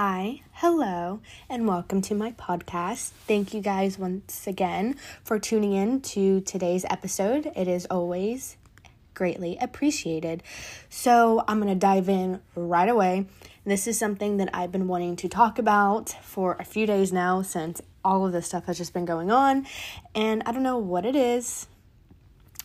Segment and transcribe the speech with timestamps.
[0.00, 1.18] Hi, hello,
[1.50, 3.10] and welcome to my podcast.
[3.26, 7.50] Thank you guys once again for tuning in to today's episode.
[7.56, 8.56] It is always
[9.14, 10.44] greatly appreciated.
[10.88, 13.26] So, I'm going to dive in right away.
[13.64, 17.42] This is something that I've been wanting to talk about for a few days now
[17.42, 19.66] since all of this stuff has just been going on,
[20.14, 21.66] and I don't know what it is.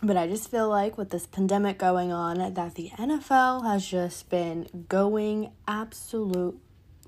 [0.03, 4.29] But I just feel like with this pandemic going on, that the NFL has just
[4.29, 5.49] been going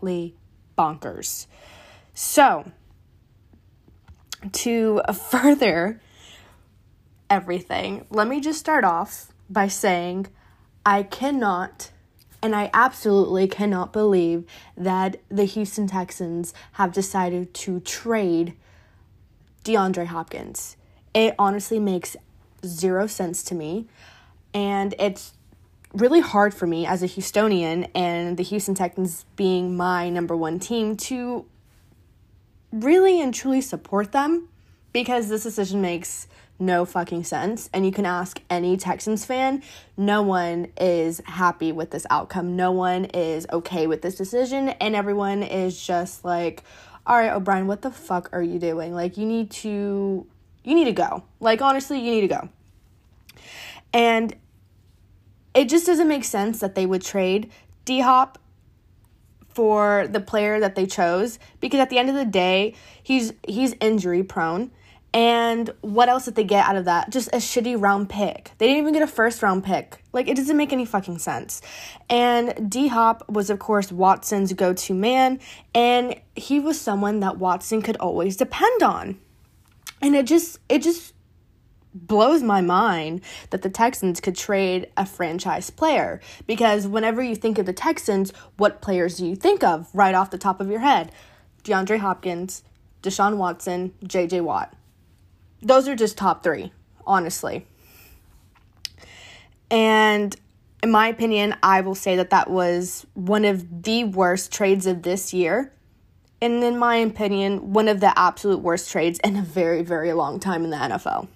[0.06, 0.36] absolutely
[0.78, 1.48] bonkers.
[2.14, 2.72] So,
[4.52, 6.02] to further
[7.30, 10.28] everything, let me just start off by saying
[10.86, 11.92] I cannot
[12.42, 14.46] and I absolutely cannot believe
[14.78, 18.54] that the Houston Texans have decided to trade
[19.64, 20.78] DeAndre Hopkins.
[21.16, 22.16] It honestly makes
[22.64, 23.88] zero sense to me.
[24.54, 25.34] And it's
[25.96, 30.60] really hard for me as a Houstonian and the Houston Texans being my number one
[30.60, 31.46] team to
[32.72, 34.50] really and truly support them
[34.92, 36.28] because this decision makes
[36.60, 37.70] no fucking sense.
[37.74, 39.64] And you can ask any Texans fan,
[39.98, 42.56] no one is happy with this outcome.
[42.56, 44.70] No one is okay with this decision.
[44.70, 46.64] And everyone is just like,
[47.06, 48.94] all right, O'Brien, what the fuck are you doing?
[48.94, 50.26] Like, you need to,
[50.64, 51.24] you need to go.
[51.40, 52.50] Like, honestly, you need to go.
[53.94, 54.36] And
[55.56, 57.50] it just doesn't make sense that they would trade
[57.86, 58.38] D Hop
[59.50, 63.74] for the player that they chose because at the end of the day, he's he's
[63.80, 64.72] injury prone.
[65.14, 67.10] And what else did they get out of that?
[67.10, 68.52] Just a shitty round pick.
[68.58, 70.04] They didn't even get a first round pick.
[70.12, 71.62] Like, it doesn't make any fucking sense.
[72.10, 75.40] And D Hop was, of course, Watson's go to man.
[75.74, 79.18] And he was someone that Watson could always depend on.
[80.02, 81.14] And it just, it just
[81.96, 87.58] blows my mind that the Texans could trade a franchise player because whenever you think
[87.58, 90.82] of the Texans, what players do you think of right off the top of your
[90.82, 91.12] head?
[91.64, 92.64] DeAndre Hopkins,
[93.02, 94.76] Deshaun Watson, JJ Watt.
[95.62, 96.72] Those are just top 3,
[97.08, 97.66] honestly.
[99.72, 100.36] And
[100.84, 105.02] in my opinion, I will say that that was one of the worst trades of
[105.02, 105.72] this year.
[106.42, 110.40] And in my opinion, one of the absolute worst trades in a very, very long
[110.40, 111.28] time in the NFL.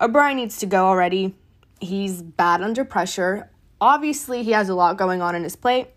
[0.00, 1.34] O'Brien needs to go already.
[1.80, 3.50] He's bad under pressure.
[3.80, 5.88] Obviously, he has a lot going on in his plate.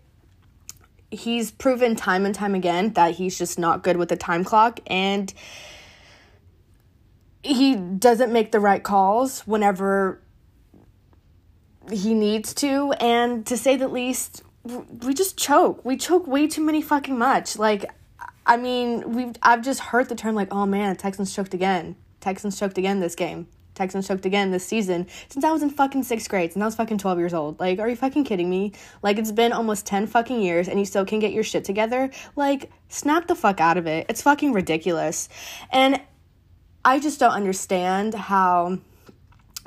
[1.10, 4.80] He's proven time and time again that he's just not good with the time clock
[4.86, 5.32] and
[7.42, 10.20] he doesn't make the right calls whenever
[11.90, 14.42] he needs to and to say the least
[15.02, 17.84] we just choke we choke way too many fucking much like
[18.46, 22.56] i mean we've i've just heard the term like oh man texans choked again texans
[22.56, 26.28] choked again this game Texans choked again this season since I was in fucking sixth
[26.28, 27.58] grade, and I was fucking 12 years old.
[27.58, 28.72] Like, are you fucking kidding me?
[29.02, 32.10] Like, it's been almost 10 fucking years and you still can get your shit together?
[32.36, 34.06] Like, snap the fuck out of it.
[34.08, 35.28] It's fucking ridiculous.
[35.70, 36.00] And
[36.84, 38.78] I just don't understand how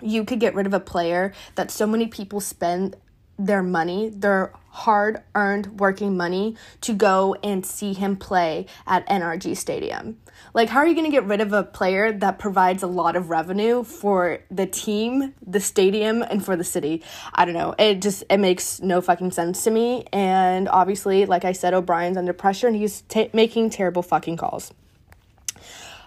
[0.02, 2.96] you could get rid of a player that so many people spend
[3.38, 9.56] their money, their hard earned working money, to go and see him play at NRG
[9.56, 10.18] Stadium.
[10.54, 13.16] Like, how are you going to get rid of a player that provides a lot
[13.16, 17.04] of revenue for the team, the stadium, and for the city?
[17.34, 17.76] I don't know.
[17.78, 20.06] It just it makes no fucking sense to me.
[20.14, 24.74] And obviously, like I said, O'Brien's under pressure and he's t- making terrible fucking calls.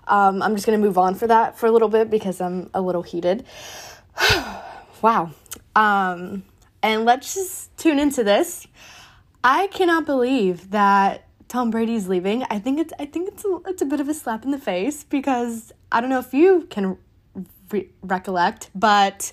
[0.06, 2.70] Um, I'm just going to move on for that for a little bit because I'm
[2.72, 3.44] a little heated.
[5.02, 5.30] wow.
[5.76, 6.42] Um,
[6.82, 8.66] and let's just tune into this.
[9.42, 12.44] I cannot believe that Tom Brady's leaving.
[12.50, 14.58] I think it's I think it's a, it's a bit of a slap in the
[14.58, 16.98] face because I don't know if you can
[17.70, 19.32] re- recollect, but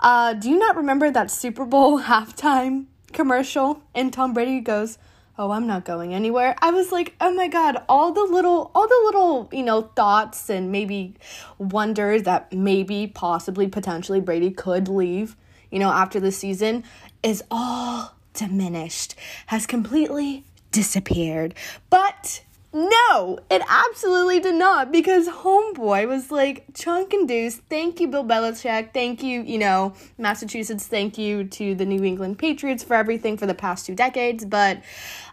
[0.00, 3.82] uh, do you not remember that Super Bowl halftime commercial?
[3.94, 4.98] And Tom Brady goes,
[5.36, 8.86] "Oh, I'm not going anywhere." I was like, "Oh my god!" All the little, all
[8.86, 11.14] the little, you know, thoughts and maybe
[11.58, 15.36] wonders that maybe, possibly, potentially Brady could leave
[15.70, 16.84] you know, after the season
[17.22, 19.14] is all diminished,
[19.46, 21.54] has completely disappeared.
[21.90, 22.42] But
[22.72, 27.60] no, it absolutely did not because Homeboy was like chunk and.
[27.68, 28.92] Thank you, Bill Belichick.
[28.92, 30.86] Thank you, you know, Massachusetts.
[30.86, 34.44] Thank you to the New England Patriots for everything for the past two decades.
[34.44, 34.82] But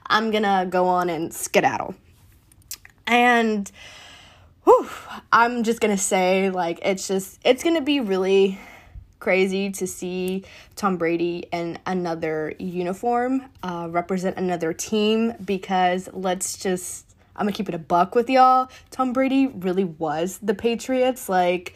[0.08, 1.96] I'm gonna go on and skedaddle.
[3.06, 3.70] And
[4.64, 4.90] whew,
[5.32, 8.60] I'm just gonna say, like, it's just, it's gonna be really
[9.26, 10.44] crazy to see
[10.76, 17.68] Tom Brady in another uniform uh, represent another team because let's just, I'm gonna keep
[17.68, 18.70] it a buck with y'all.
[18.92, 21.28] Tom Brady really was the Patriots.
[21.28, 21.74] Like,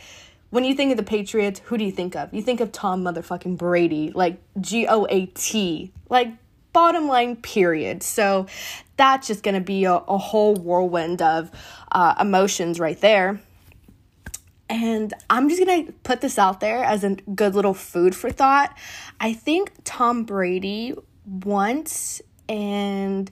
[0.51, 2.31] when you think of the Patriots, who do you think of?
[2.31, 5.91] You think of Tom motherfucking Brady, like G O A T.
[6.07, 6.31] Like,
[6.71, 8.03] bottom line, period.
[8.03, 8.45] So
[8.95, 11.49] that's just to be a, a, whole whirlwind of
[11.91, 13.41] uh, emotions right there.
[14.69, 18.29] And I'm just going to put this out there as a good little food for
[18.29, 18.77] thought.
[19.19, 20.93] I think Tom Brady
[21.25, 23.31] once and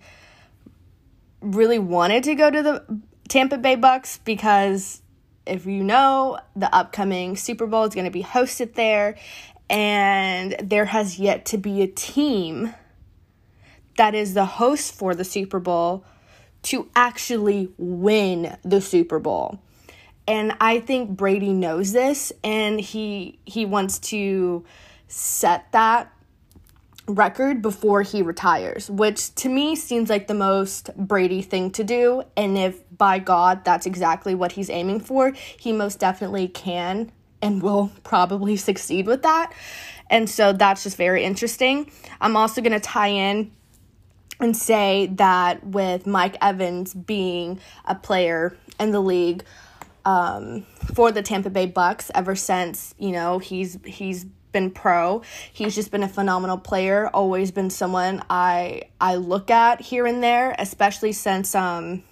[1.41, 5.01] really wanted to go to the Tampa Bay Bucks because
[5.45, 9.15] if you know, the upcoming Super Bowl is going to be hosted there,
[9.69, 12.73] and there has yet to be a team
[13.97, 16.05] that is the host for the Super Bowl
[16.63, 19.59] to actually win the Super Bowl.
[20.27, 24.65] And I think Brady knows this and he he wants to
[25.07, 26.11] set that
[27.07, 32.23] record before he retires, which to me seems like the most Brady thing to do.
[32.35, 37.61] And if by God that's exactly what he's aiming for, he most definitely can and
[37.61, 39.53] will probably succeed with that.
[40.09, 41.89] And so that's just very interesting.
[42.19, 43.51] I'm also going to tie in
[44.39, 49.43] and say that with Mike Evans being a player in the league
[50.07, 50.61] um,
[50.93, 54.23] for the Tampa Bay Bucks ever since, you know, he's he's
[54.53, 55.21] been pro.
[55.51, 60.23] He's just been a phenomenal player, always been someone I I look at here and
[60.23, 62.03] there, especially since um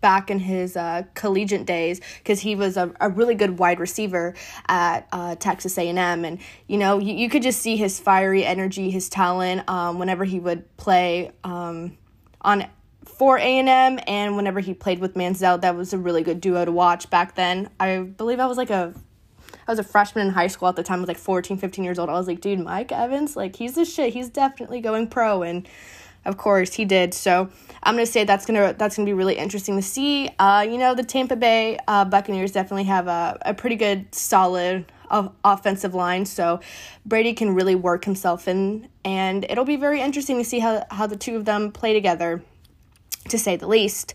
[0.00, 4.34] back in his uh, collegiate days because he was a, a really good wide receiver
[4.66, 8.90] at uh, Texas A&M and you know you, you could just see his fiery energy
[8.90, 11.96] his talent um, whenever he would play um,
[12.40, 12.66] on
[13.04, 16.72] for A&M and whenever he played with Manziel that was a really good duo to
[16.72, 17.68] watch back then.
[17.78, 18.94] I believe I was like a
[19.66, 21.84] I was a freshman in high school at the time I was like 14 15
[21.84, 22.08] years old.
[22.08, 24.12] I was like dude Mike Evans like he's the shit.
[24.12, 25.42] He's definitely going pro.
[25.42, 25.68] And
[26.24, 27.14] of course he did.
[27.14, 27.50] So
[27.82, 30.30] I'm gonna say that's gonna that's gonna be really interesting to see.
[30.38, 34.90] Uh, you know, the Tampa Bay uh, Buccaneers definitely have a, a pretty good, solid
[35.10, 36.60] uh, offensive line, so
[37.04, 41.06] Brady can really work himself in, and it'll be very interesting to see how how
[41.06, 42.42] the two of them play together,
[43.28, 44.14] to say the least.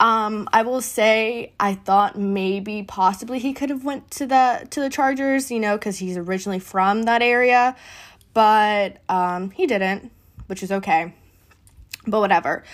[0.00, 4.80] Um, I will say I thought maybe possibly he could have went to the to
[4.80, 7.76] the Chargers, you know, because he's originally from that area,
[8.32, 10.10] but um, he didn't,
[10.46, 11.14] which is okay.
[12.06, 12.64] But whatever.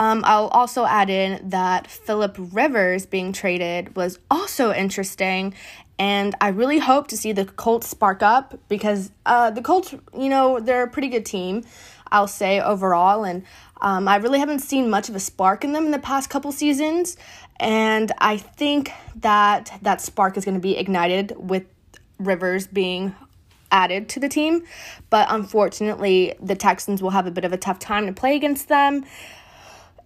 [0.00, 5.52] Um, I'll also add in that Philip Rivers being traded was also interesting,
[5.98, 10.30] and I really hope to see the Colts spark up because uh, the Colts, you
[10.30, 11.64] know, they're a pretty good team,
[12.10, 13.44] I'll say overall, and
[13.82, 16.52] um, I really haven't seen much of a spark in them in the past couple
[16.52, 17.16] seasons,
[17.58, 21.64] and I think that that spark is going to be ignited with
[22.18, 23.14] Rivers being
[23.72, 24.62] added to the team,
[25.08, 28.68] but unfortunately, the Texans will have a bit of a tough time to play against
[28.68, 29.04] them.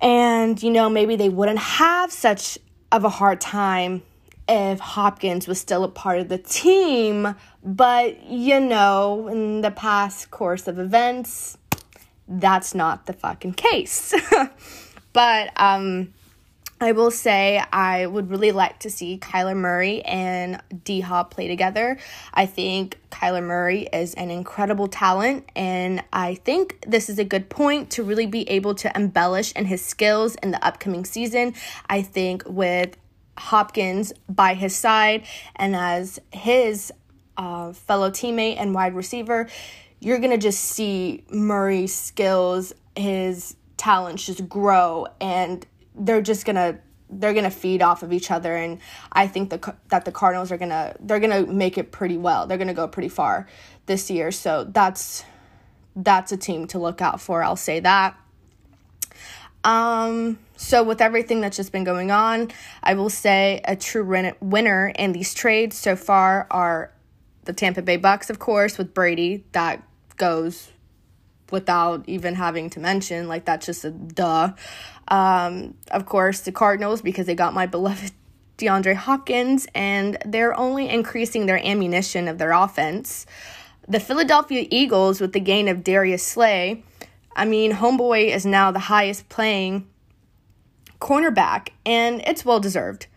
[0.00, 2.59] And, you know, maybe they wouldn't have such
[2.93, 4.03] of a hard time
[4.49, 7.35] if Hopkins was still a part of the team.
[7.62, 11.56] But, you know, in the past course of events,
[12.29, 14.15] that's not the fucking case.
[15.12, 16.12] but, um,
[16.81, 21.47] I will say I would really like to see Kyler Murray and D Hop play
[21.47, 21.97] together.
[22.35, 27.49] I think Kyler Murray is an incredible talent, and I think this is a good
[27.49, 31.55] point to really be able to embellish in his skills in the upcoming season.
[31.88, 32.97] I think with
[33.38, 35.25] Hopkins by his side
[35.56, 36.93] and as his
[37.37, 39.49] uh, fellow teammate and wide receiver,
[40.00, 46.78] you're going to just see Murray's skills, his talents just grow and they're just gonna
[47.11, 48.80] they're gonna feed off of each other, and
[49.12, 52.47] I think the that the Cardinals are gonna they're gonna make it pretty well.
[52.47, 53.47] They're gonna go pretty far
[53.87, 55.25] this year, so that's
[55.97, 57.42] that's a team to look out for.
[57.42, 58.18] I'll say that.
[59.62, 62.50] Um, so with everything that's just been going on,
[62.83, 64.04] I will say a true
[64.40, 66.92] winner in these trades so far are
[67.45, 69.45] the Tampa Bay Bucks, of course, with Brady.
[69.52, 69.83] That
[70.16, 70.71] goes
[71.50, 73.28] without even having to mention.
[73.28, 74.52] Like that's just a duh.
[75.09, 78.12] Um, of course, the Cardinals because they got my beloved
[78.59, 83.26] DeAndre Hopkins, and they're only increasing their ammunition of their offense.
[83.88, 86.83] The Philadelphia Eagles with the gain of Darius Slay.
[87.37, 89.88] I mean, Homeboy is now the highest playing
[91.00, 93.09] cornerback, and it's well deserved.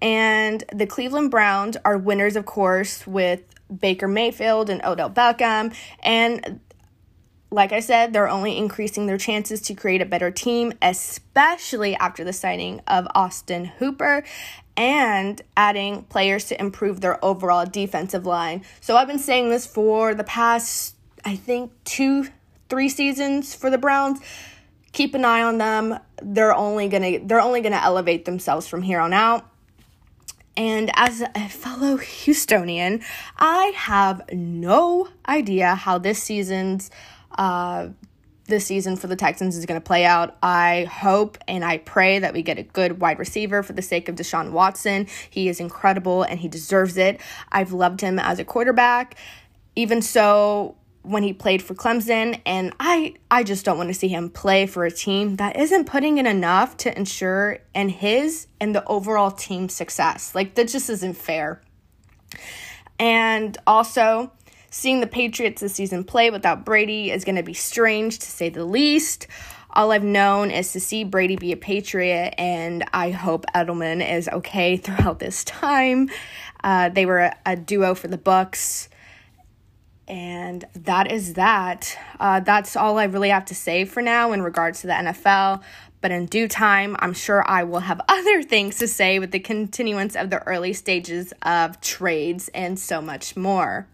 [0.00, 3.42] And the Cleveland Browns are winners, of course, with
[3.80, 5.74] Baker Mayfield and Odell Beckham.
[6.00, 6.60] And
[7.50, 12.22] like I said, they're only increasing their chances to create a better team, especially after
[12.22, 14.24] the signing of Austin Hooper
[14.76, 18.64] and adding players to improve their overall defensive line.
[18.80, 22.28] So I've been saying this for the past, I think, two,
[22.68, 24.20] three seasons for the Browns.
[24.92, 25.98] Keep an eye on them.
[26.22, 29.48] They're only gonna they're only gonna elevate themselves from here on out.
[30.58, 33.04] And as a fellow Houstonian,
[33.38, 36.90] I have no idea how this season's
[37.38, 37.90] uh,
[38.46, 40.36] this season for the Texans is going to play out.
[40.42, 44.08] I hope and I pray that we get a good wide receiver for the sake
[44.08, 45.06] of Deshaun Watson.
[45.30, 47.20] He is incredible and he deserves it.
[47.52, 49.16] I've loved him as a quarterback.
[49.76, 54.08] Even so, when he played for Clemson and I I just don't want to see
[54.08, 58.74] him play for a team that isn't putting in enough to ensure and his and
[58.74, 60.34] the overall team success.
[60.34, 61.62] Like that just isn't fair.
[62.98, 64.32] And also
[64.70, 68.48] seeing the Patriots this season play without Brady is going to be strange to say
[68.48, 69.26] the least.
[69.70, 74.28] All I've known is to see Brady be a Patriot, and I hope Edelman is
[74.28, 76.10] okay throughout this time.
[76.64, 78.88] Uh, they were a, a duo for the Bucs
[80.08, 81.96] and that is that.
[82.18, 85.62] Uh, that's all I really have to say for now in regards to the NFL.
[86.00, 89.38] But in due time, I'm sure I will have other things to say with the
[89.38, 93.86] continuance of the early stages of trades and so much more.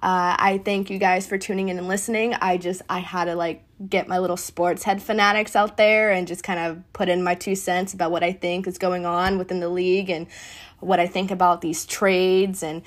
[0.00, 2.34] Uh, I thank you guys for tuning in and listening.
[2.34, 6.28] I just, I had to like get my little sports head fanatics out there and
[6.28, 9.38] just kind of put in my two cents about what I think is going on
[9.38, 10.28] within the league and
[10.78, 12.82] what I think about these trades and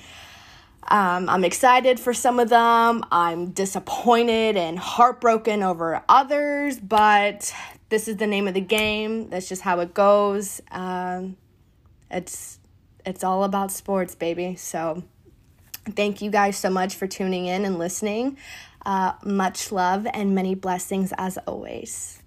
[0.88, 3.04] um, I'm excited for some of them.
[3.10, 7.54] I'm disappointed and heartbroken over others, but
[7.88, 9.28] this is the name of the game.
[9.30, 10.60] That's just how it goes.
[10.70, 11.36] Um,
[12.10, 12.58] it's
[13.04, 14.56] it's all about sports, baby.
[14.56, 15.02] So
[15.90, 18.36] thank you guys so much for tuning in and listening.
[18.84, 22.21] Uh, much love and many blessings as always.